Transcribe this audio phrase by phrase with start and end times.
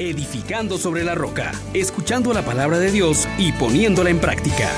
[0.00, 4.70] edificando sobre la roca, escuchando la palabra de Dios y poniéndola en práctica.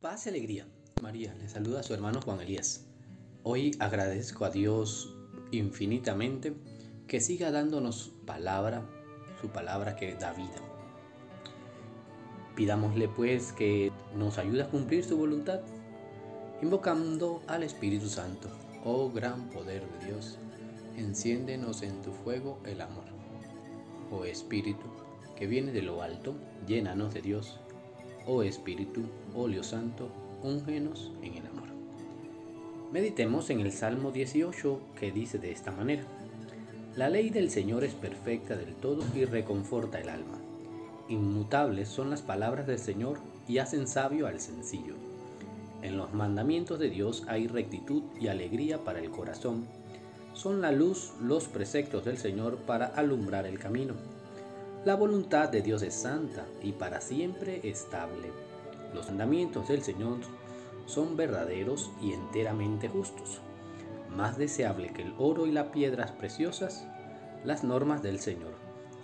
[0.00, 0.66] Paz y alegría.
[1.00, 2.86] María le saluda a su hermano Juan Elías.
[3.44, 5.14] Hoy agradezco a Dios
[5.52, 6.52] infinitamente
[7.06, 8.84] que siga dándonos palabra,
[9.40, 10.60] su palabra que da vida.
[12.56, 15.60] Pidámosle pues que nos ayude a cumplir su voluntad,
[16.60, 18.50] invocando al Espíritu Santo.
[18.84, 20.38] Oh gran poder de Dios,
[20.96, 23.04] enciéndenos en tu fuego el amor.
[24.10, 24.86] Oh Espíritu,
[25.36, 26.34] que viene de lo alto,
[26.66, 27.58] llénanos de Dios.
[28.26, 29.02] Oh Espíritu,
[29.34, 30.08] óleo santo,
[30.42, 31.68] úngenos en el amor.
[32.92, 36.04] Meditemos en el Salmo 18 que dice de esta manera.
[36.94, 40.38] La ley del Señor es perfecta del todo y reconforta el alma.
[41.08, 43.18] Inmutables son las palabras del Señor
[43.48, 44.94] y hacen sabio al sencillo.
[45.82, 49.66] En los mandamientos de Dios hay rectitud y alegría para el corazón.
[50.32, 53.94] Son la luz los preceptos del Señor para alumbrar el camino.
[54.84, 58.32] La voluntad de Dios es santa y para siempre estable.
[58.94, 60.18] Los mandamientos del Señor
[60.86, 63.40] son verdaderos y enteramente justos.
[64.16, 66.86] Más deseable que el oro y las piedras preciosas,
[67.44, 68.54] las normas del Señor,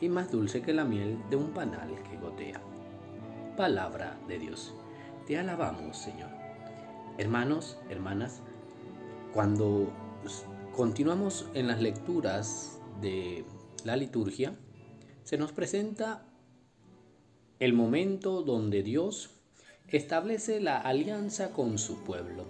[0.01, 2.61] y más dulce que la miel de un panal que gotea.
[3.57, 4.75] Palabra de Dios.
[5.27, 6.31] Te alabamos, Señor.
[7.19, 8.43] Hermanos, hermanas,
[9.33, 9.91] cuando
[10.79, 13.45] continuamos en las lecturas de
[13.83, 14.55] la liturgia,
[15.25, 16.25] se nos presenta
[17.59, 19.31] el momento donde Dios
[19.89, 22.45] establece la alianza con su pueblo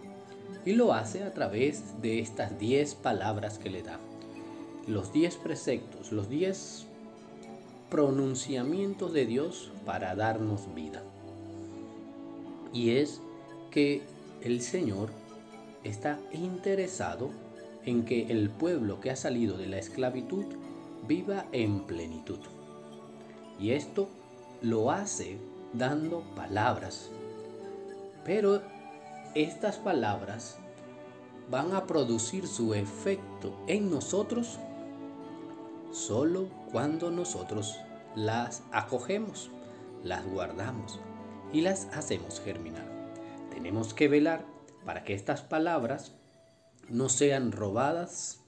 [0.67, 3.99] y lo hace a través de estas diez palabras que le da.
[4.87, 6.84] Los diez preceptos, los diez
[7.89, 11.03] pronunciamientos de Dios para darnos vida.
[12.75, 13.23] Y es
[13.71, 14.03] que
[14.43, 15.09] el Señor
[15.83, 17.47] está interesado en
[18.05, 20.44] que el pueblo que ha salido de la esclavitud
[21.06, 22.39] viva en plenitud.
[23.58, 24.08] Y esto
[24.61, 25.39] lo hace
[25.72, 27.10] dando palabras,
[28.25, 28.62] pero
[29.34, 30.59] estas palabras
[31.50, 34.59] van a producir su efecto en nosotros
[35.93, 37.78] solo cuando nosotros
[38.15, 39.50] las acogemos,
[40.05, 41.00] las guardamos
[41.53, 42.87] y las hacemos germinar.
[43.50, 44.44] Tenemos que velar
[44.84, 46.18] para que estas palabras
[46.91, 48.41] no sean robadas,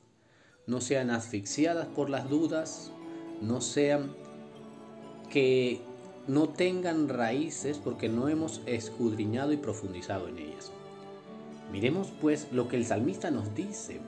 [0.66, 2.92] no sean asfixiadas por las dudas,
[3.40, 4.14] no sean
[5.30, 5.80] que
[6.26, 10.72] no tengan raíces porque no hemos escudriñado y profundizado en ellas.
[11.72, 14.00] Miremos pues lo que el salmista nos dice,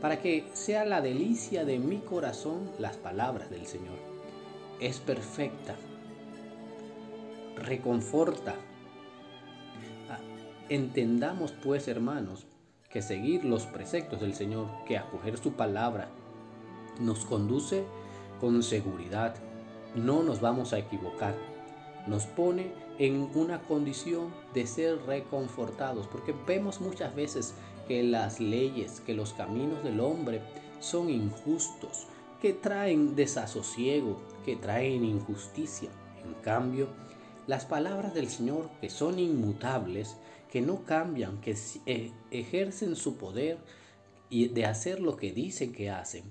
[0.00, 3.98] para que sea la delicia de mi corazón las palabras del Señor.
[4.80, 5.76] Es perfecta,
[7.56, 8.54] reconforta.
[10.10, 10.18] Ah,
[10.68, 12.46] entendamos pues, hermanos,
[12.92, 16.08] que seguir los preceptos del Señor, que acoger su palabra,
[17.00, 17.84] nos conduce
[18.40, 19.34] con seguridad.
[19.94, 21.34] No nos vamos a equivocar
[22.06, 27.54] nos pone en una condición de ser reconfortados, porque vemos muchas veces
[27.88, 30.40] que las leyes, que los caminos del hombre
[30.80, 32.06] son injustos,
[32.40, 35.90] que traen desasosiego, que traen injusticia.
[36.24, 36.88] En cambio,
[37.46, 40.16] las palabras del Señor, que son inmutables,
[40.50, 43.58] que no cambian, que eh, ejercen su poder
[44.28, 46.24] y de hacer lo que dicen que hacen,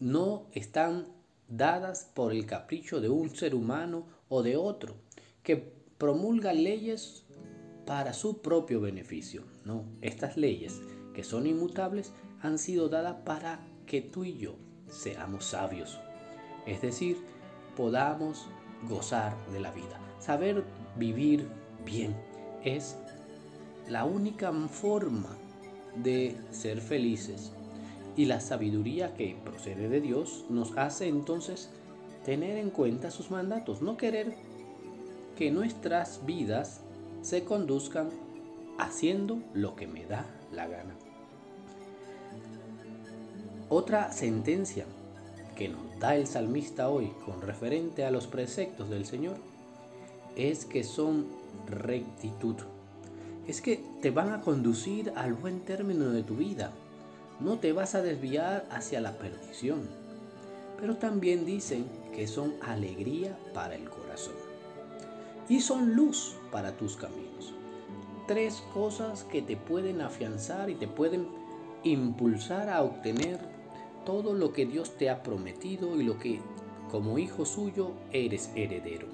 [0.00, 1.06] no están
[1.48, 4.96] dadas por el capricho de un ser humano o de otro,
[5.42, 5.56] que
[5.98, 7.24] promulga leyes
[7.86, 9.44] para su propio beneficio.
[9.64, 10.80] No, estas leyes
[11.14, 14.56] que son inmutables han sido dadas para que tú y yo
[14.88, 15.98] seamos sabios.
[16.66, 17.18] Es decir,
[17.76, 18.46] podamos
[18.88, 20.00] gozar de la vida.
[20.18, 20.64] Saber
[20.96, 21.48] vivir
[21.84, 22.14] bien
[22.64, 22.96] es
[23.88, 25.36] la única forma
[25.96, 27.52] de ser felices.
[28.16, 31.70] Y la sabiduría que procede de Dios nos hace entonces
[32.24, 34.34] tener en cuenta sus mandatos, no querer
[35.36, 36.80] que nuestras vidas
[37.22, 38.10] se conduzcan
[38.78, 40.94] haciendo lo que me da la gana.
[43.68, 44.86] Otra sentencia
[45.54, 49.36] que nos da el salmista hoy con referente a los preceptos del Señor
[50.36, 51.26] es que son
[51.66, 52.56] rectitud.
[53.46, 56.72] Es que te van a conducir al buen término de tu vida.
[57.40, 59.82] No te vas a desviar hacia la perdición.
[60.80, 64.34] Pero también dicen que son alegría para el corazón
[65.48, 67.54] y son luz para tus caminos.
[68.26, 71.28] Tres cosas que te pueden afianzar y te pueden
[71.82, 73.53] impulsar a obtener
[74.04, 76.40] todo lo que Dios te ha prometido y lo que
[76.90, 79.08] como hijo suyo eres heredero.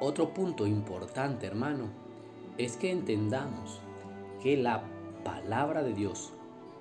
[0.00, 1.88] Otro punto importante, hermano,
[2.58, 3.80] es que entendamos
[4.42, 4.82] que la
[5.24, 6.32] palabra de Dios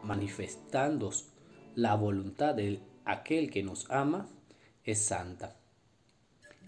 [0.03, 1.11] manifestando
[1.75, 4.27] la voluntad de aquel que nos ama,
[4.83, 5.55] es santa.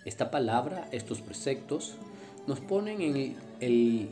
[0.06, 1.98] Esta palabra, estos preceptos,
[2.48, 4.10] nos ponen en el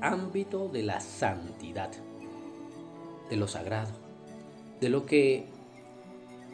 [0.00, 1.90] ámbito de la santidad,
[3.28, 4.03] de lo sagrado,
[4.80, 5.46] de lo que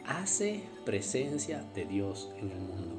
[0.05, 2.95] hace presencia de Dios en el mundo.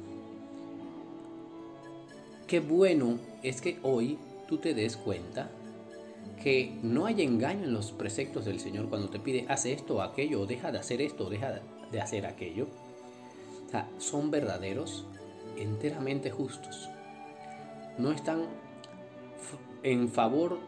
[2.47, 4.17] Qué bueno es que hoy
[4.47, 5.49] tú te des cuenta
[6.41, 10.01] que no hay engaño en los preceptos del Señor cuando te pide haz esto o
[10.01, 11.61] aquello, o deja de hacer esto, o deja
[11.91, 12.67] de hacer aquello.
[13.65, 15.05] O sea, son verdaderos,
[15.57, 16.89] enteramente justos.
[17.97, 18.45] No están
[19.83, 20.59] en favor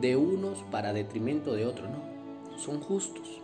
[0.00, 3.40] de unos para detrimento de otros, no, son justos.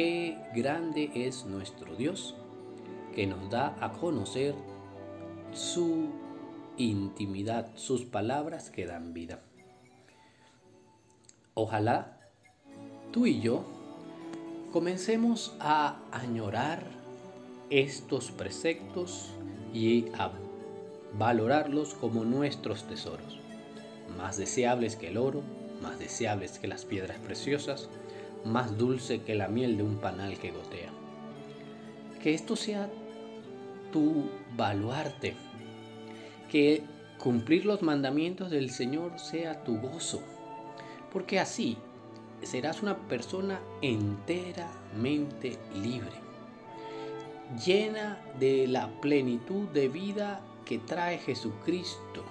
[0.00, 2.34] Qué grande es nuestro Dios
[3.14, 4.54] que nos da a conocer
[5.52, 6.08] su
[6.78, 9.42] intimidad, sus palabras que dan vida.
[11.52, 12.18] Ojalá
[13.12, 13.62] tú y yo
[14.72, 16.82] comencemos a añorar
[17.68, 19.32] estos preceptos
[19.74, 20.32] y a
[21.18, 23.38] valorarlos como nuestros tesoros,
[24.16, 25.42] más deseables que el oro,
[25.82, 27.90] más deseables que las piedras preciosas,
[28.44, 30.90] más dulce que la miel de un panal que gotea.
[32.22, 32.88] Que esto sea
[33.92, 35.34] tu baluarte,
[36.50, 36.82] que
[37.18, 40.22] cumplir los mandamientos del Señor sea tu gozo,
[41.12, 41.76] porque así
[42.42, 46.16] serás una persona enteramente libre,
[47.64, 52.24] llena de la plenitud de vida que trae Jesucristo,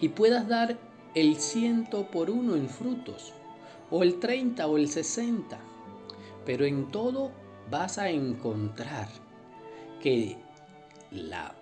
[0.00, 0.78] y puedas dar
[1.14, 3.34] el ciento por uno en frutos,
[3.92, 5.60] o el treinta o el sesenta,
[6.46, 7.30] pero en todo
[7.70, 9.06] vas a encontrar
[10.00, 10.38] que
[11.10, 11.54] la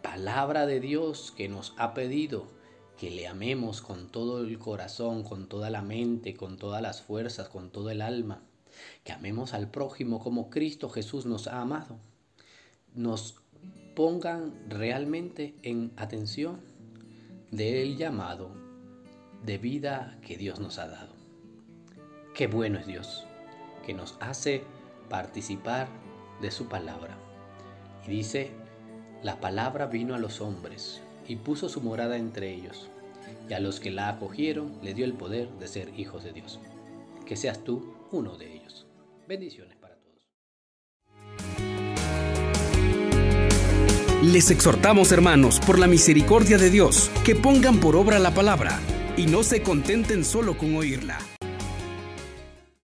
[0.00, 2.46] palabra de Dios que nos ha pedido
[2.96, 7.48] que le amemos con todo el corazón, con toda la mente, con todas las fuerzas,
[7.48, 8.40] con todo el alma,
[9.02, 11.98] que amemos al prójimo como Cristo Jesús nos ha amado,
[12.94, 13.40] nos
[13.96, 16.60] pongan realmente en atención
[17.50, 18.52] del llamado
[19.44, 21.13] de vida que Dios nos ha dado.
[22.34, 23.24] Qué bueno es Dios,
[23.86, 24.64] que nos hace
[25.08, 25.86] participar
[26.42, 27.16] de su palabra.
[28.08, 28.50] Y dice,
[29.22, 32.90] la palabra vino a los hombres y puso su morada entre ellos,
[33.48, 36.58] y a los que la acogieron le dio el poder de ser hijos de Dios.
[37.24, 38.84] Que seas tú uno de ellos.
[39.28, 40.26] Bendiciones para todos.
[44.24, 48.80] Les exhortamos, hermanos, por la misericordia de Dios, que pongan por obra la palabra
[49.16, 51.16] y no se contenten solo con oírla